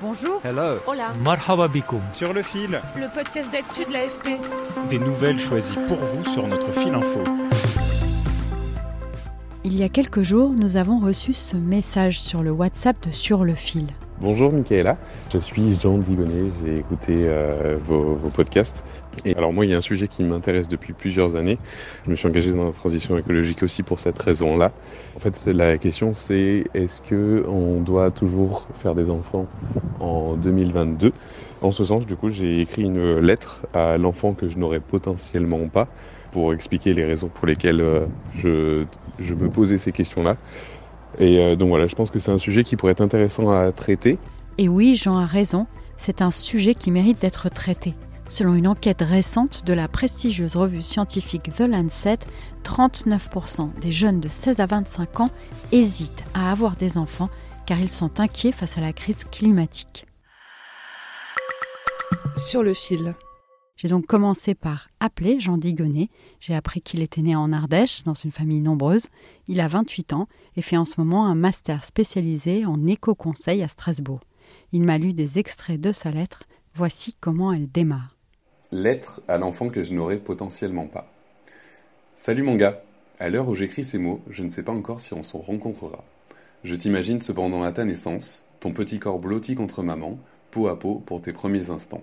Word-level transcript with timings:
Bonjour. 0.00 0.40
Hello. 0.44 0.78
Hola. 0.86 1.12
Marhaba 1.24 1.66
bikoum. 1.68 2.00
Sur 2.12 2.32
le 2.32 2.42
fil, 2.42 2.80
Le 2.96 3.12
podcast 3.12 3.50
d'actu 3.50 3.84
de 3.84 3.92
l'AFP. 3.92 4.38
des 4.88 4.98
nouvelles 4.98 5.38
choisies 5.40 5.76
pour 5.88 5.96
vous 5.98 6.24
sur 6.24 6.46
notre 6.46 6.70
fil 6.72 6.94
info. 6.94 7.20
Il 9.64 9.76
y 9.76 9.82
a 9.82 9.88
quelques 9.88 10.22
jours, 10.22 10.50
nous 10.56 10.76
avons 10.76 10.98
reçu 11.00 11.34
ce 11.34 11.56
message 11.56 12.20
sur 12.20 12.42
le 12.42 12.52
WhatsApp 12.52 12.96
de 13.06 13.10
Sur 13.10 13.44
le 13.44 13.54
fil. 13.54 13.86
Bonjour 14.20 14.52
Michaela, 14.52 14.96
je 15.32 15.38
suis 15.38 15.78
Jean 15.80 15.98
Digonnet, 15.98 16.50
j'ai 16.64 16.78
écouté 16.78 17.12
euh, 17.16 17.76
vos, 17.80 18.14
vos 18.14 18.30
podcasts. 18.30 18.84
Alors 19.36 19.52
moi 19.52 19.64
il 19.64 19.70
y 19.70 19.74
a 19.74 19.76
un 19.76 19.82
sujet 19.82 20.08
qui 20.08 20.22
m'intéresse 20.24 20.68
depuis 20.68 20.92
plusieurs 20.92 21.36
années. 21.36 21.58
Je 22.04 22.10
me 22.10 22.16
suis 22.16 22.28
engagé 22.28 22.52
dans 22.52 22.64
la 22.64 22.72
transition 22.72 23.16
écologique 23.18 23.62
aussi 23.62 23.82
pour 23.82 24.00
cette 24.00 24.20
raison-là. 24.20 24.72
En 25.16 25.20
fait 25.20 25.46
la 25.46 25.78
question 25.78 26.12
c'est 26.12 26.64
est-ce 26.74 27.00
que 27.02 27.44
on 27.48 27.80
doit 27.80 28.10
toujours 28.10 28.66
faire 28.74 28.94
des 28.94 29.10
enfants 29.10 29.46
en 30.00 30.34
2022 30.34 31.12
En 31.62 31.70
ce 31.70 31.84
sens 31.84 32.06
du 32.06 32.16
coup 32.16 32.28
j'ai 32.28 32.60
écrit 32.60 32.82
une 32.82 33.18
lettre 33.18 33.62
à 33.74 33.98
l'enfant 33.98 34.34
que 34.34 34.48
je 34.48 34.58
n'aurais 34.58 34.80
potentiellement 34.80 35.68
pas 35.68 35.88
pour 36.30 36.52
expliquer 36.52 36.94
les 36.94 37.04
raisons 37.04 37.28
pour 37.28 37.46
lesquelles 37.46 37.80
euh, 37.80 38.06
je, 38.36 38.84
je 39.18 39.34
me 39.34 39.48
posais 39.48 39.78
ces 39.78 39.92
questions-là. 39.92 40.36
Et 41.18 41.38
euh, 41.38 41.56
donc 41.56 41.68
voilà, 41.68 41.86
je 41.86 41.94
pense 41.94 42.10
que 42.10 42.18
c'est 42.18 42.30
un 42.30 42.38
sujet 42.38 42.64
qui 42.64 42.76
pourrait 42.76 42.92
être 42.92 43.00
intéressant 43.00 43.50
à 43.50 43.72
traiter. 43.72 44.18
Et 44.58 44.68
oui, 44.68 44.94
Jean 44.94 45.16
a 45.16 45.26
raison, 45.26 45.66
c'est 45.96 46.22
un 46.22 46.30
sujet 46.30 46.74
qui 46.74 46.90
mérite 46.90 47.20
d'être 47.20 47.48
traité. 47.48 47.94
Selon 48.28 48.54
une 48.54 48.68
enquête 48.68 49.00
récente 49.00 49.64
de 49.64 49.72
la 49.72 49.88
prestigieuse 49.88 50.54
revue 50.54 50.82
scientifique 50.82 51.50
The 51.54 51.60
Lancet, 51.60 52.18
39% 52.62 53.80
des 53.80 53.90
jeunes 53.90 54.20
de 54.20 54.28
16 54.28 54.60
à 54.60 54.66
25 54.66 55.20
ans 55.20 55.30
hésitent 55.72 56.24
à 56.34 56.52
avoir 56.52 56.76
des 56.76 56.98
enfants 56.98 57.30
car 57.64 57.80
ils 57.80 57.88
sont 57.88 58.20
inquiets 58.20 58.52
face 58.52 58.76
à 58.76 58.82
la 58.82 58.92
crise 58.92 59.24
climatique. 59.24 60.04
Sur 62.36 62.62
le 62.62 62.74
fil. 62.74 63.14
J'ai 63.76 63.88
donc 63.88 64.06
commencé 64.06 64.54
par 64.54 64.88
appeler 65.00 65.40
Jean 65.40 65.56
Digonnet. 65.56 66.10
J'ai 66.40 66.54
appris 66.54 66.82
qu'il 66.82 67.00
était 67.00 67.22
né 67.22 67.34
en 67.34 67.52
Ardèche, 67.52 68.02
dans 68.04 68.14
une 68.14 68.32
famille 68.32 68.60
nombreuse. 68.60 69.06
Il 69.46 69.60
a 69.60 69.68
28 69.68 70.12
ans 70.12 70.28
et 70.56 70.62
fait 70.62 70.76
en 70.76 70.84
ce 70.84 70.94
moment 70.98 71.26
un 71.26 71.34
master 71.34 71.84
spécialisé 71.84 72.66
en 72.66 72.86
éco-conseil 72.86 73.62
à 73.62 73.68
Strasbourg. 73.68 74.20
Il 74.72 74.82
m'a 74.82 74.98
lu 74.98 75.14
des 75.14 75.38
extraits 75.38 75.80
de 75.80 75.92
sa 75.92 76.10
lettre. 76.10 76.42
Voici 76.74 77.14
comment 77.18 77.52
elle 77.52 77.70
démarre. 77.70 78.17
Lettre 78.70 79.22
à 79.28 79.38
l'enfant 79.38 79.70
que 79.70 79.82
je 79.82 79.94
n'aurais 79.94 80.18
potentiellement 80.18 80.86
pas. 80.86 81.10
Salut 82.14 82.42
mon 82.42 82.56
gars. 82.56 82.82
À 83.18 83.30
l'heure 83.30 83.48
où 83.48 83.54
j'écris 83.54 83.82
ces 83.82 83.96
mots, 83.96 84.20
je 84.28 84.42
ne 84.42 84.50
sais 84.50 84.62
pas 84.62 84.72
encore 84.72 85.00
si 85.00 85.14
on 85.14 85.22
s'en 85.22 85.38
rencontrera. 85.38 86.04
Je 86.64 86.74
t'imagine 86.74 87.22
cependant 87.22 87.62
à 87.62 87.72
ta 87.72 87.84
naissance, 87.84 88.44
ton 88.60 88.72
petit 88.72 88.98
corps 88.98 89.20
blotti 89.20 89.54
contre 89.54 89.82
maman, 89.82 90.18
peau 90.50 90.68
à 90.68 90.78
peau 90.78 91.02
pour 91.06 91.22
tes 91.22 91.32
premiers 91.32 91.70
instants. 91.70 92.02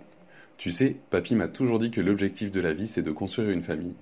Tu 0.58 0.72
sais, 0.72 0.96
papy 1.12 1.36
m'a 1.36 1.48
toujours 1.48 1.78
dit 1.78 1.92
que 1.92 2.02
l'objectif 2.02 2.52
de 2.52 2.62
la 2.62 2.74
vie, 2.74 2.88
c'est 2.88 3.04
de 3.04 3.12
construire 3.12 3.52
une 3.52 3.64
famille. 3.64 3.94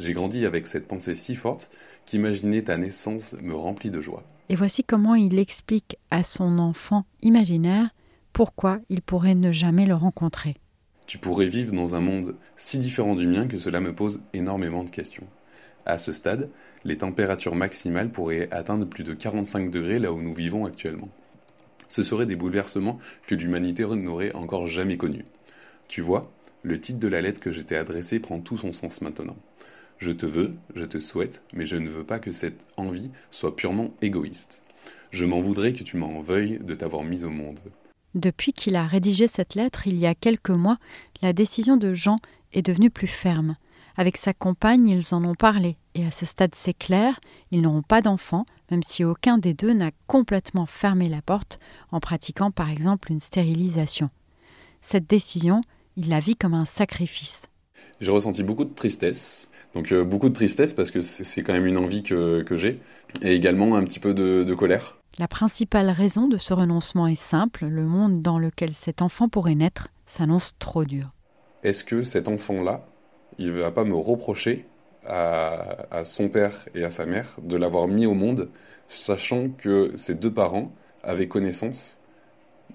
J'ai 0.00 0.12
grandi 0.12 0.44
avec 0.44 0.66
cette 0.66 0.88
pensée 0.88 1.14
si 1.14 1.36
forte 1.36 1.70
qu'imaginer 2.04 2.64
ta 2.64 2.76
naissance 2.78 3.36
me 3.40 3.54
remplit 3.54 3.90
de 3.90 4.00
joie. 4.00 4.24
Et 4.48 4.56
voici 4.56 4.82
comment 4.82 5.14
il 5.14 5.38
explique 5.38 5.98
à 6.10 6.24
son 6.24 6.58
enfant 6.58 7.04
imaginaire 7.22 7.90
pourquoi 8.32 8.80
il 8.88 9.02
pourrait 9.02 9.36
ne 9.36 9.52
jamais 9.52 9.86
le 9.86 9.94
rencontrer. 9.94 10.56
Tu 11.08 11.16
pourrais 11.16 11.46
vivre 11.46 11.72
dans 11.72 11.96
un 11.96 12.00
monde 12.00 12.34
si 12.58 12.78
différent 12.78 13.14
du 13.14 13.26
mien 13.26 13.48
que 13.48 13.56
cela 13.56 13.80
me 13.80 13.94
pose 13.94 14.20
énormément 14.34 14.84
de 14.84 14.90
questions. 14.90 15.26
À 15.86 15.96
ce 15.96 16.12
stade, 16.12 16.50
les 16.84 16.98
températures 16.98 17.54
maximales 17.54 18.10
pourraient 18.10 18.50
atteindre 18.50 18.84
plus 18.84 19.04
de 19.04 19.14
45 19.14 19.70
degrés 19.70 20.00
là 20.00 20.12
où 20.12 20.20
nous 20.20 20.34
vivons 20.34 20.66
actuellement. 20.66 21.08
Ce 21.88 22.02
seraient 22.02 22.26
des 22.26 22.36
bouleversements 22.36 22.98
que 23.26 23.34
l'humanité 23.34 23.86
n'aurait 23.86 24.34
encore 24.34 24.66
jamais 24.66 24.98
connus. 24.98 25.24
Tu 25.88 26.02
vois, 26.02 26.30
le 26.62 26.78
titre 26.78 26.98
de 26.98 27.08
la 27.08 27.22
lettre 27.22 27.40
que 27.40 27.52
je 27.52 27.62
t'ai 27.62 27.76
adressée 27.76 28.20
prend 28.20 28.40
tout 28.40 28.58
son 28.58 28.72
sens 28.72 29.00
maintenant. 29.00 29.38
Je 29.96 30.12
te 30.12 30.26
veux, 30.26 30.52
je 30.74 30.84
te 30.84 30.98
souhaite, 30.98 31.42
mais 31.54 31.64
je 31.64 31.78
ne 31.78 31.88
veux 31.88 32.04
pas 32.04 32.18
que 32.18 32.32
cette 32.32 32.60
envie 32.76 33.08
soit 33.30 33.56
purement 33.56 33.94
égoïste. 34.02 34.62
Je 35.10 35.24
m'en 35.24 35.40
voudrais 35.40 35.72
que 35.72 35.84
tu 35.84 35.96
m'en 35.96 36.20
veuilles 36.20 36.58
de 36.60 36.74
t'avoir 36.74 37.02
mise 37.02 37.24
au 37.24 37.30
monde. 37.30 37.60
Depuis 38.14 38.52
qu'il 38.52 38.76
a 38.76 38.86
rédigé 38.86 39.28
cette 39.28 39.54
lettre 39.54 39.86
il 39.86 39.98
y 39.98 40.06
a 40.06 40.14
quelques 40.14 40.50
mois, 40.50 40.78
la 41.20 41.32
décision 41.32 41.76
de 41.76 41.92
Jean 41.94 42.18
est 42.52 42.62
devenue 42.62 42.90
plus 42.90 43.06
ferme. 43.06 43.56
Avec 43.96 44.16
sa 44.16 44.32
compagne, 44.32 44.88
ils 44.88 45.14
en 45.14 45.24
ont 45.24 45.34
parlé, 45.34 45.76
et 45.94 46.06
à 46.06 46.10
ce 46.10 46.24
stade 46.24 46.54
c'est 46.54 46.76
clair, 46.76 47.20
ils 47.50 47.60
n'auront 47.60 47.82
pas 47.82 48.00
d'enfants, 48.00 48.46
même 48.70 48.82
si 48.82 49.04
aucun 49.04 49.38
des 49.38 49.54
deux 49.54 49.72
n'a 49.72 49.90
complètement 50.06 50.66
fermé 50.66 51.08
la 51.08 51.20
porte 51.20 51.58
en 51.90 52.00
pratiquant 52.00 52.50
par 52.50 52.70
exemple 52.70 53.10
une 53.10 53.20
stérilisation. 53.20 54.08
Cette 54.80 55.08
décision, 55.08 55.62
il 55.96 56.08
la 56.08 56.20
vit 56.20 56.36
comme 56.36 56.54
un 56.54 56.64
sacrifice. 56.64 57.48
J'ai 58.00 58.12
ressenti 58.12 58.42
beaucoup 58.42 58.64
de 58.64 58.74
tristesse. 58.74 59.50
Donc 59.74 59.92
euh, 59.92 60.04
beaucoup 60.04 60.28
de 60.28 60.34
tristesse 60.34 60.72
parce 60.72 60.90
que 60.90 61.02
c'est 61.02 61.42
quand 61.42 61.52
même 61.52 61.66
une 61.66 61.76
envie 61.76 62.02
que, 62.02 62.44
j'ai. 62.52 62.80
Et 63.20 63.34
également 63.34 63.74
un 63.74 63.84
petit 63.84 63.98
peu 63.98 64.14
de 64.14 64.54
colère. 64.54 64.97
La 65.16 65.26
principale 65.26 65.90
raison 65.90 66.28
de 66.28 66.36
ce 66.36 66.54
renoncement 66.54 67.06
est 67.08 67.16
simple, 67.16 67.66
le 67.66 67.84
monde 67.84 68.22
dans 68.22 68.38
lequel 68.38 68.74
cet 68.74 69.02
enfant 69.02 69.28
pourrait 69.28 69.56
naître 69.56 69.88
s'annonce 70.06 70.52
trop 70.58 70.84
dur. 70.84 71.10
Est-ce 71.64 71.82
que 71.82 72.02
cet 72.02 72.28
enfant-là, 72.28 72.86
il 73.38 73.50
va 73.52 73.72
pas 73.72 73.84
me 73.84 73.96
reprocher 73.96 74.66
à, 75.06 75.86
à 75.90 76.04
son 76.04 76.28
père 76.28 76.68
et 76.74 76.84
à 76.84 76.90
sa 76.90 77.04
mère 77.04 77.34
de 77.42 77.56
l'avoir 77.56 77.88
mis 77.88 78.06
au 78.06 78.14
monde, 78.14 78.48
sachant 78.88 79.48
que 79.48 79.92
ses 79.96 80.14
deux 80.14 80.32
parents 80.32 80.72
avaient 81.02 81.26
connaissance 81.26 81.98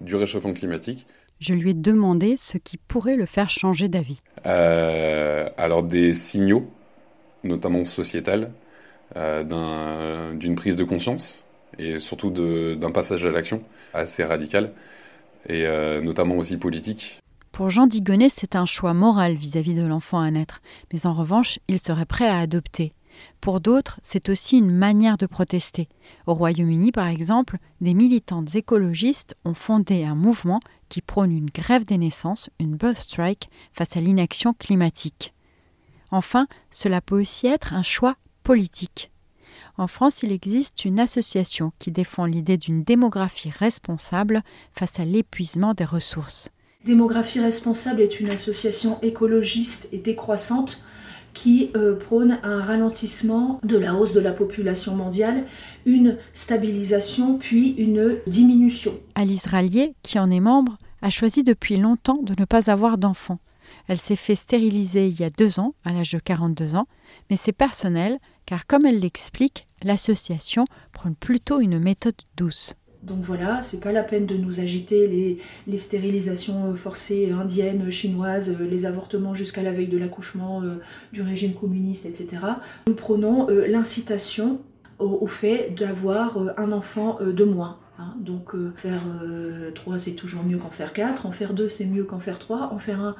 du 0.01 0.15
réchauffement 0.15 0.53
climatique? 0.53 1.07
Je 1.39 1.53
lui 1.53 1.71
ai 1.71 1.73
demandé 1.73 2.35
ce 2.37 2.57
qui 2.57 2.77
pourrait 2.77 3.15
le 3.15 3.25
faire 3.25 3.49
changer 3.49 3.87
d'avis. 3.87 4.19
Euh, 4.45 5.49
alors 5.57 5.83
des 5.83 6.13
signaux, 6.13 6.69
notamment 7.43 7.85
sociétales, 7.85 8.51
euh, 9.15 9.43
d'un- 9.43 10.35
d'une 10.35 10.55
prise 10.55 10.75
de 10.75 10.83
conscience 10.83 11.45
et 11.79 11.99
surtout 11.99 12.29
d'un 12.29 12.91
passage 12.91 13.25
à 13.25 13.31
l'action 13.31 13.61
assez 13.93 14.23
radical 14.23 14.71
et 15.47 15.65
euh, 15.65 16.01
notamment 16.01 16.37
aussi 16.37 16.57
politique. 16.57 17.19
Pour 17.51 17.69
Jean 17.69 17.85
Digonnet, 17.85 18.29
c'est 18.29 18.55
un 18.55 18.65
choix 18.65 18.93
moral 18.93 19.35
vis-à-vis 19.35 19.75
de 19.75 19.85
l'enfant 19.85 20.19
à 20.19 20.31
naître, 20.31 20.61
mais 20.91 21.05
en 21.05 21.13
revanche, 21.13 21.59
il 21.67 21.79
serait 21.79 22.05
prêt 22.05 22.27
à 22.27 22.39
adopter. 22.39 22.93
Pour 23.41 23.59
d'autres, 23.59 23.99
c'est 24.01 24.29
aussi 24.29 24.57
une 24.57 24.71
manière 24.71 25.17
de 25.17 25.27
protester. 25.27 25.87
Au 26.25 26.33
Royaume-Uni, 26.33 26.91
par 26.91 27.07
exemple, 27.07 27.57
des 27.79 27.93
militantes 27.93 28.55
écologistes 28.55 29.35
ont 29.45 29.53
fondé 29.53 30.03
un 30.03 30.15
mouvement 30.15 30.61
qui 30.89 31.01
prône 31.01 31.31
une 31.31 31.49
grève 31.49 31.85
des 31.85 31.99
naissances, 31.99 32.49
une 32.59 32.75
birth 32.75 32.97
strike, 32.97 33.49
face 33.71 33.97
à 33.97 34.01
l'inaction 34.01 34.53
climatique. 34.53 35.33
Enfin, 36.11 36.47
cela 36.71 37.01
peut 37.01 37.19
aussi 37.19 37.47
être 37.47 37.73
un 37.73 37.83
choix 37.83 38.15
politique. 38.43 39.11
En 39.77 39.87
France, 39.87 40.23
il 40.23 40.31
existe 40.31 40.85
une 40.85 40.99
association 40.99 41.71
qui 41.79 41.91
défend 41.91 42.25
l'idée 42.25 42.57
d'une 42.57 42.83
démographie 42.83 43.49
responsable 43.49 44.41
face 44.73 44.99
à 44.99 45.05
l'épuisement 45.05 45.73
des 45.73 45.85
ressources. 45.85 46.49
Démographie 46.85 47.39
responsable 47.39 48.01
est 48.01 48.19
une 48.19 48.29
association 48.29 48.99
écologiste 49.01 49.87
et 49.93 49.99
décroissante 49.99 50.83
qui 51.33 51.71
euh, 51.75 51.95
prône 51.95 52.39
un 52.43 52.61
ralentissement 52.61 53.59
de 53.63 53.77
la 53.77 53.95
hausse 53.95 54.13
de 54.13 54.19
la 54.19 54.33
population 54.33 54.95
mondiale, 54.95 55.45
une 55.85 56.17
stabilisation 56.33 57.37
puis 57.37 57.71
une 57.77 58.17
diminution. 58.27 58.93
Alice 59.15 59.47
Rallier, 59.47 59.95
qui 60.03 60.19
en 60.19 60.29
est 60.29 60.39
membre, 60.39 60.77
a 61.01 61.09
choisi 61.09 61.43
depuis 61.43 61.77
longtemps 61.77 62.19
de 62.21 62.35
ne 62.37 62.45
pas 62.45 62.69
avoir 62.69 62.97
d'enfant. 62.97 63.39
Elle 63.87 63.97
s'est 63.97 64.15
fait 64.15 64.35
stériliser 64.35 65.07
il 65.07 65.19
y 65.19 65.23
a 65.23 65.29
deux 65.29 65.59
ans, 65.59 65.75
à 65.83 65.91
l'âge 65.91 66.11
de 66.11 66.19
42 66.19 66.75
ans, 66.75 66.87
mais 67.29 67.35
c'est 67.35 67.51
personnel, 67.51 68.19
car 68.45 68.65
comme 68.65 68.85
elle 68.85 68.99
l'explique, 68.99 69.67
l'association 69.83 70.65
prône 70.91 71.15
plutôt 71.15 71.59
une 71.59 71.79
méthode 71.79 72.15
douce. 72.37 72.75
Donc 73.03 73.19
voilà, 73.21 73.61
c'est 73.61 73.81
pas 73.81 73.91
la 73.91 74.03
peine 74.03 74.25
de 74.25 74.37
nous 74.37 74.61
agiter 74.61 75.37
les, 75.67 75.77
stérilisations 75.77 76.67
euh, 76.67 76.75
forcées 76.75 77.31
indiennes, 77.31 77.91
chinoises, 77.91 78.55
euh, 78.57 78.65
les 78.65 78.85
avortements 78.85 79.35
jusqu'à 79.35 79.61
la 79.61 79.73
veille 79.73 79.87
de 79.87 79.97
l'accouchement 79.97 80.61
euh, 80.61 80.77
du 81.11 81.21
régime 81.21 81.53
communiste, 81.53 82.05
etc. 82.05 82.37
Nous 82.87 82.95
prenons 82.95 83.47
l'incitation 83.47 84.61
au, 84.99 85.27
fait 85.27 85.73
d'avoir 85.77 86.37
un 86.57 86.71
enfant 86.71 87.19
de 87.21 87.43
moins. 87.43 87.77
Hein. 87.99 88.15
donc 88.19 88.55
faire 88.75 89.03
3 89.75 89.99
c'est 89.99 90.13
toujours 90.13 90.43
mieux 90.43 90.57
qu'en 90.57 90.69
faire 90.69 90.93
4, 90.93 91.25
en 91.25 91.31
faire 91.31 91.53
2 91.53 91.69
c'est 91.69 91.85
mieux 91.85 92.03
qu'en 92.03 92.19
faire 92.19 92.39
3, 92.39 92.71
en 92.73 92.79
faire 92.79 92.99
1 93.01 93.15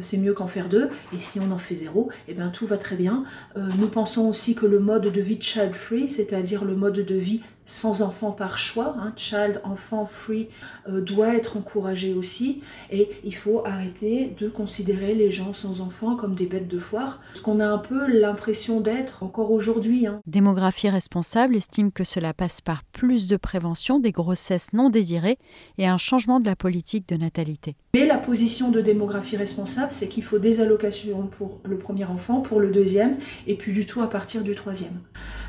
c'est 0.00 0.18
mieux 0.18 0.34
qu'en 0.34 0.48
faire 0.48 0.68
2, 0.68 0.90
et 1.14 1.18
si 1.18 1.40
on 1.40 1.50
en 1.50 1.58
fait 1.58 1.76
0, 1.76 2.10
eh 2.28 2.34
bien 2.34 2.48
tout 2.48 2.66
va 2.66 2.76
très 2.76 2.96
bien. 2.96 3.24
nous 3.56 3.88
pensons 3.88 4.28
aussi 4.28 4.54
que 4.54 4.66
le 4.66 4.80
mode 4.80 5.10
de 5.10 5.20
vie 5.20 5.40
child 5.40 5.74
free, 5.74 6.08
c'est-à-dire 6.08 6.64
le 6.64 6.76
mode 6.76 6.96
de 6.96 7.14
vie 7.14 7.40
sans 7.68 8.00
enfant 8.00 8.32
par 8.32 8.56
choix, 8.56 8.96
hein, 8.98 9.12
child, 9.14 9.60
enfant 9.62 10.06
free, 10.06 10.48
euh, 10.88 11.02
doit 11.02 11.34
être 11.34 11.58
encouragé 11.58 12.14
aussi. 12.14 12.62
Et 12.90 13.10
il 13.24 13.34
faut 13.34 13.62
arrêter 13.66 14.34
de 14.40 14.48
considérer 14.48 15.14
les 15.14 15.30
gens 15.30 15.52
sans 15.52 15.82
enfants 15.82 16.16
comme 16.16 16.34
des 16.34 16.46
bêtes 16.46 16.66
de 16.66 16.78
foire, 16.78 17.20
ce 17.34 17.42
qu'on 17.42 17.60
a 17.60 17.66
un 17.66 17.76
peu 17.76 18.06
l'impression 18.06 18.80
d'être 18.80 19.22
encore 19.22 19.50
aujourd'hui. 19.50 20.06
Hein. 20.06 20.20
Démographie 20.26 20.88
responsable 20.88 21.56
estime 21.56 21.92
que 21.92 22.04
cela 22.04 22.32
passe 22.32 22.62
par 22.62 22.84
plus 22.84 23.28
de 23.28 23.36
prévention 23.36 23.98
des 23.98 24.12
grossesses 24.12 24.72
non 24.72 24.88
désirées 24.88 25.36
et 25.76 25.86
un 25.86 25.98
changement 25.98 26.40
de 26.40 26.46
la 26.46 26.56
politique 26.56 27.06
de 27.06 27.16
natalité. 27.16 27.76
Mais 27.92 28.06
la 28.06 28.16
position 28.16 28.70
de 28.70 28.80
démographie 28.80 29.36
responsable, 29.36 29.92
c'est 29.92 30.08
qu'il 30.08 30.24
faut 30.24 30.38
des 30.38 30.62
allocations 30.62 31.26
pour 31.26 31.60
le 31.64 31.76
premier 31.76 32.06
enfant, 32.06 32.40
pour 32.40 32.60
le 32.60 32.70
deuxième, 32.70 33.18
et 33.46 33.56
puis 33.56 33.74
du 33.74 33.84
tout 33.84 34.00
à 34.00 34.08
partir 34.08 34.42
du 34.42 34.54
troisième. 34.54 35.02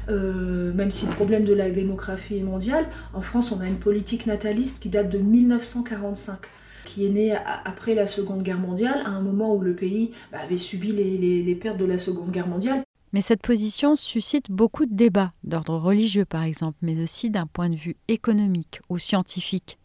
Euh, 0.08 0.74
même 0.74 0.92
si 0.92 1.06
le 1.06 1.12
problème 1.14 1.46
de 1.46 1.54
la 1.54 1.70
démographie 1.70 2.38
est 2.38 2.44
mondial, 2.44 2.88
en 3.14 3.22
France, 3.22 3.52
on 3.52 3.60
a 3.60 3.68
une 3.68 3.80
politique 3.80 4.26
nataliste 4.26 4.82
qui 4.82 4.90
date 4.90 5.10
de 5.10 5.20
1945 5.20 6.40
qui 6.86 7.06
est 7.06 7.10
née 7.10 7.36
après 7.66 7.94
la 7.94 8.08
Seconde 8.08 8.42
Guerre 8.42 8.58
mondiale, 8.58 9.04
à 9.06 9.10
un 9.10 9.22
moment 9.22 9.54
où 9.54 9.62
le 9.62 9.76
pays 9.76 10.12
bah, 10.32 10.40
avait 10.44 10.58
subi 10.58 10.92
les, 10.92 11.56
pertes 11.56 11.78
de 11.78 11.86
la 11.86 12.00
Seconde 12.00 12.32
Guerre 12.32 12.48
mondiale. 12.48 12.82
Mais 13.14 13.22
cette 13.22 13.42
position 13.42 13.96
suscite 13.96 14.50
beaucoup 14.50 14.88
de 14.88 14.96
débats, 14.96 15.34
d'ordre 15.44 15.78
religieux 15.78 16.26
par 16.26 16.44
exemple, 16.44 16.78
mais 16.82 17.00
aussi 17.02 17.30
d'un 17.30 17.46
point 17.46 17.70
de 17.70 17.76
vue 17.76 17.96
économique 18.08 18.82
ou 18.90 18.98
scientifique. 18.98 19.78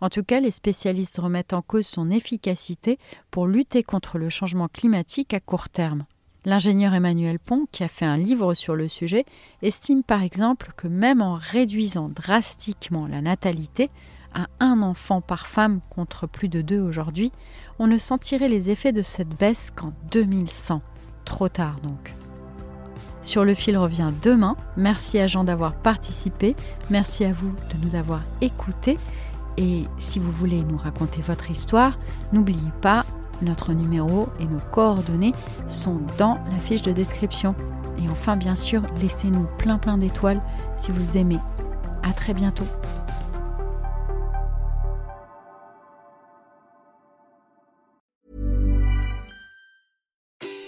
En 0.00 0.08
tout 0.08 0.22
cas, 0.22 0.40
les 0.40 0.50
spécialistes 0.50 1.18
remettent 1.18 1.52
en 1.52 1.62
cause 1.62 1.86
son 1.86 2.10
efficacité 2.10 2.98
pour 3.30 3.46
lutter 3.46 3.82
contre 3.82 4.18
le 4.18 4.30
changement 4.30 4.68
climatique 4.68 5.34
à 5.34 5.40
court 5.40 5.68
terme. 5.68 6.04
L'ingénieur 6.44 6.92
Emmanuel 6.92 7.38
Pont, 7.38 7.66
qui 7.70 7.84
a 7.84 7.88
fait 7.88 8.04
un 8.04 8.16
livre 8.16 8.54
sur 8.54 8.74
le 8.74 8.88
sujet, 8.88 9.24
estime 9.62 10.02
par 10.02 10.22
exemple 10.22 10.72
que 10.76 10.88
même 10.88 11.22
en 11.22 11.34
réduisant 11.34 12.08
drastiquement 12.08 13.06
la 13.06 13.20
natalité 13.20 13.90
à 14.34 14.46
un 14.60 14.82
enfant 14.82 15.20
par 15.20 15.46
femme 15.46 15.80
contre 15.90 16.26
plus 16.26 16.48
de 16.48 16.60
deux 16.60 16.80
aujourd'hui, 16.80 17.30
on 17.78 17.86
ne 17.86 17.98
sentirait 17.98 18.48
les 18.48 18.70
effets 18.70 18.92
de 18.92 19.02
cette 19.02 19.38
baisse 19.38 19.70
qu'en 19.74 19.92
2100. 20.10 20.82
Trop 21.24 21.48
tard 21.48 21.78
donc. 21.82 22.14
Sur 23.22 23.44
le 23.44 23.54
fil 23.54 23.76
revient 23.78 24.10
demain. 24.22 24.56
Merci 24.76 25.20
à 25.20 25.28
Jean 25.28 25.44
d'avoir 25.44 25.74
participé. 25.74 26.56
Merci 26.90 27.24
à 27.24 27.32
vous 27.32 27.54
de 27.70 27.84
nous 27.84 27.94
avoir 27.94 28.20
écoutés. 28.40 28.98
Et 29.56 29.84
si 29.98 30.18
vous 30.18 30.32
voulez 30.32 30.62
nous 30.62 30.76
raconter 30.76 31.22
votre 31.22 31.50
histoire, 31.50 31.98
n'oubliez 32.32 32.58
pas, 32.80 33.04
notre 33.40 33.72
numéro 33.72 34.28
et 34.38 34.44
nos 34.44 34.60
coordonnées 34.70 35.32
sont 35.68 36.00
dans 36.18 36.38
la 36.50 36.58
fiche 36.58 36.82
de 36.82 36.92
description. 36.92 37.54
Et 37.98 38.08
enfin, 38.10 38.36
bien 38.36 38.56
sûr, 38.56 38.82
laissez-nous 39.00 39.46
plein 39.58 39.78
plein 39.78 39.98
d'étoiles 39.98 40.42
si 40.76 40.92
vous 40.92 41.16
aimez. 41.16 41.38
À 42.02 42.12
très 42.12 42.34
bientôt. 42.34 42.66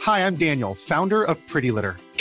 Hi, 0.06 0.20
I'm 0.20 0.37
Daniel, 0.37 0.75
founder 0.75 1.25
of 1.25 1.38
Pretty 1.46 1.70
Litter. 1.70 1.94